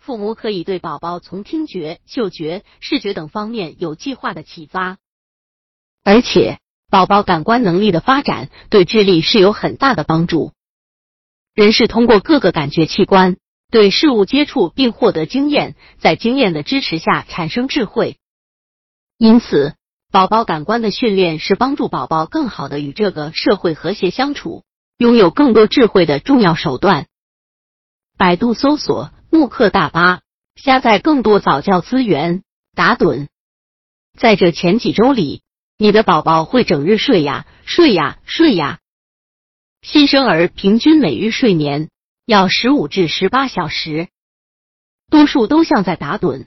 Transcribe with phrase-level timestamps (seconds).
[0.00, 4.96] 父母可以对宝宝从听觉、嗅觉、视觉等方面有计划的启发，
[6.02, 6.58] 而且
[6.90, 10.52] 宝宝感官能力的发展对智力是有很大的帮助。
[11.54, 13.36] 人是通过各个感觉器官
[13.70, 18.16] 对事物接触并获得经验，在经验的支持下产生智慧。
[19.18, 19.74] 因此，
[20.10, 24.64] 宝宝感官的训练是帮助宝宝更好的与这个社会和谐相处、
[24.96, 27.06] 拥有更多智慧的重要手段。
[28.16, 29.10] 百度搜索。
[29.32, 30.22] 慕课大巴，
[30.56, 32.42] 下载更多早教资源。
[32.74, 33.28] 打盹，
[34.18, 35.42] 在这前几周里，
[35.78, 38.80] 你的宝宝会整日睡呀睡呀睡呀。
[39.82, 41.90] 新生儿平均每日睡眠
[42.26, 44.08] 要十五至十八小时，
[45.10, 46.46] 多数都像在打盹。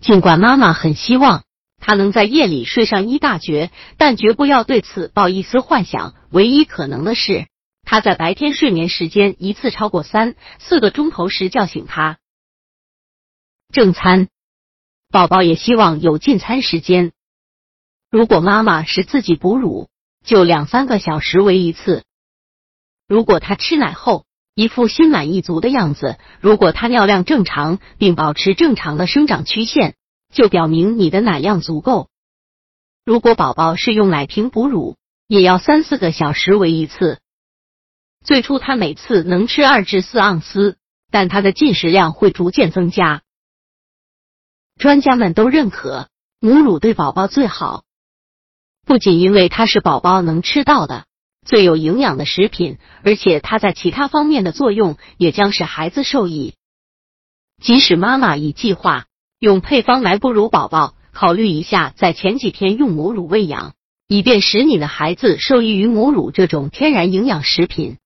[0.00, 1.42] 尽管妈妈很希望
[1.78, 6.14] 他能在夜里睡上一大觉，但绝不要对此抱一丝幻想。
[6.30, 7.48] 唯一可能的是。
[7.82, 12.18] 他在白天睡眠时间一次超过三四个钟头时叫醒他。
[13.72, 14.28] 正餐，
[15.10, 17.12] 宝宝也希望有进餐时间。
[18.10, 19.88] 如果妈妈是自己哺乳，
[20.22, 22.04] 就两三个小时为一次。
[23.08, 29.96] 如果他吃奶后一副心满意足的样子，如果他尿量正常并保持正常的生长曲线，
[30.30, 32.10] 就表明你的奶量足够。
[33.06, 37.21] 如果宝宝是用奶瓶哺乳，也要三四个小时为一次。
[38.24, 40.76] 最初他每次能吃二至四盎司，
[41.10, 43.22] 但他的进食量会逐渐增加。
[44.78, 46.08] 专家们都认可
[46.40, 47.84] 母乳对宝宝最好，
[48.86, 51.04] 不仅因为它是宝宝能吃到的
[51.44, 56.54] 最有营养的食品，而且它在其他方面的作用也将使孩子受益。
[57.62, 59.06] 即使妈妈已计划
[59.38, 63.74] 用配方来哺乳宝宝，考虑一下在前几天用母乳喂养，
[64.06, 67.98] 以便使你的孩子受益于母乳这种天然营养食品。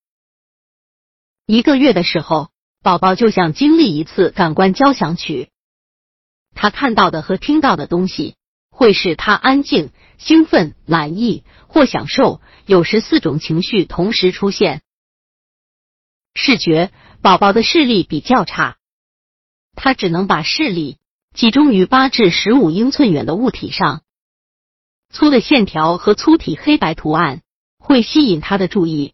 [1.49, 2.49] 一个月的时候，
[2.83, 5.49] 宝宝就像经历一次感官交响曲，
[6.53, 8.35] 他看到的和听到的东西
[8.69, 14.81] 会使他安静、兴奋、满意或享受，有时四种情绪同时出现。
[16.35, 16.91] 视觉，
[17.21, 18.75] 宝宝的视力比较差，
[19.73, 20.97] 他只能把视力
[21.33, 24.01] 集中于八至十五英寸远的物体上，
[25.09, 27.41] 粗的线条和粗体黑白图案
[27.79, 29.13] 会吸引他的注意。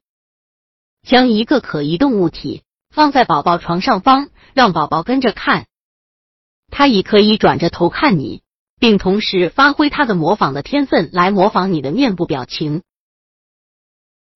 [1.04, 5.68] 将一个可移动物体放在宝宝床上方，让宝宝跟着看。
[6.70, 8.42] 他已可以转着头看你，
[8.80, 12.84] 并同时发挥他的模仿的天分来模仿你的面部表情。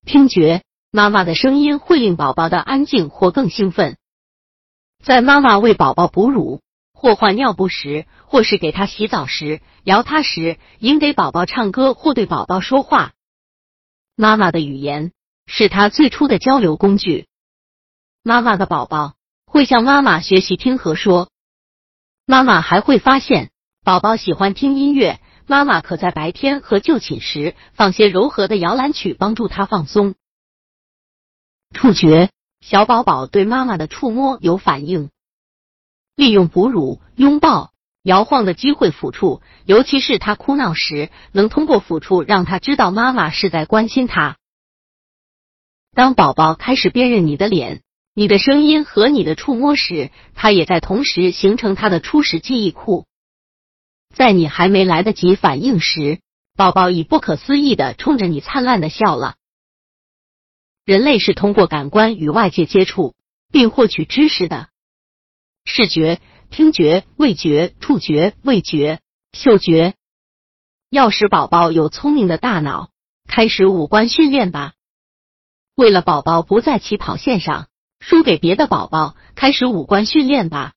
[0.06, 3.98] 听觉，妈妈的声音会令宝宝的安静或更兴奋。
[5.04, 6.62] 在妈妈为宝宝哺乳
[6.94, 13.14] 或换尿布时，或是给他洗澡时、摇他时，应给宝宝唱歌或对宝宝说话。
[14.16, 15.12] 妈妈的语言。
[15.48, 17.26] 是他最初的交流工具。
[18.22, 19.16] 妈妈的宝宝
[19.46, 21.32] 会向妈妈学习听和说。
[22.26, 23.50] 妈妈还会发现
[23.84, 30.14] 宝宝喜欢听音乐，妈妈可在白天和就寝时放些柔和的摇篮曲，帮助他放松。
[31.74, 32.30] 触觉，
[32.60, 35.10] 小宝宝对妈妈的触摸有反应。
[36.16, 37.72] 利用哺乳、拥抱、
[38.04, 44.38] 摇晃的机会抚触，尤其是他哭闹时，能通过抚触让他知道妈妈是在关心他。
[45.98, 47.82] 当宝宝开始辨认你的脸、
[48.14, 53.08] 你的声音和你的触摸时，他也在同时形成他的初始记忆库。
[54.14, 56.20] 在你还没来得及反应时，
[56.56, 59.38] 宝宝已不可思议的冲着你灿烂的笑了。
[60.86, 63.16] 人类是通过感官与外界接触
[63.52, 64.68] 并获取知识的，
[65.66, 66.22] 视觉、
[66.52, 69.00] 听觉、味觉、触觉、味觉、
[69.32, 69.96] 嗅觉。
[70.92, 72.92] 要使宝宝有聪明的大脑，
[73.28, 74.76] 开始五官训练吧。
[75.78, 77.68] 为了宝宝不在起跑线上
[78.00, 80.74] 输给别的宝宝，开始五官训练吧。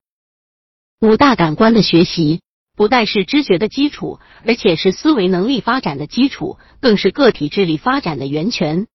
[1.00, 2.42] 五大感官的学习
[2.76, 8.88] 不但是知觉的基础，而且是思维能力发展的基础，更是个体智力发展的源泉。